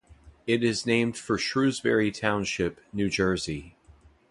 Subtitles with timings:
[0.47, 3.75] It is named for Shrewsbury Township, New Jersey.